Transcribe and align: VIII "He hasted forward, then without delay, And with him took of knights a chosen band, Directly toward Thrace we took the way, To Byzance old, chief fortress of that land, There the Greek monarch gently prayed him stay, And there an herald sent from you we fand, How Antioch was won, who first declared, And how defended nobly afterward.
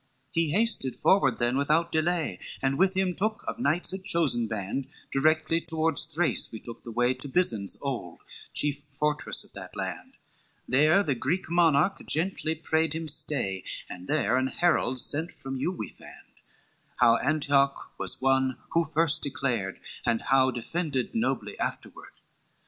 VIII 0.33 0.45
"He 0.45 0.49
hasted 0.53 0.95
forward, 0.95 1.37
then 1.37 1.55
without 1.57 1.91
delay, 1.91 2.39
And 2.59 2.79
with 2.79 2.95
him 2.95 3.13
took 3.13 3.43
of 3.47 3.59
knights 3.59 3.93
a 3.93 3.99
chosen 3.99 4.47
band, 4.47 4.87
Directly 5.11 5.61
toward 5.61 5.99
Thrace 5.99 6.51
we 6.51 6.57
took 6.59 6.81
the 6.83 6.89
way, 6.91 7.13
To 7.13 7.27
Byzance 7.29 7.77
old, 7.83 8.21
chief 8.51 8.81
fortress 8.89 9.43
of 9.43 9.53
that 9.53 9.75
land, 9.75 10.15
There 10.67 11.03
the 11.03 11.13
Greek 11.13 11.51
monarch 11.51 12.01
gently 12.07 12.55
prayed 12.55 12.95
him 12.95 13.07
stay, 13.07 13.63
And 13.91 14.07
there 14.07 14.37
an 14.37 14.47
herald 14.47 14.99
sent 14.99 15.33
from 15.33 15.55
you 15.57 15.71
we 15.71 15.89
fand, 15.89 16.33
How 16.95 17.17
Antioch 17.17 17.91
was 17.99 18.19
won, 18.19 18.57
who 18.71 18.83
first 18.83 19.21
declared, 19.21 19.79
And 20.03 20.19
how 20.23 20.49
defended 20.49 21.13
nobly 21.13 21.59
afterward. 21.59 22.09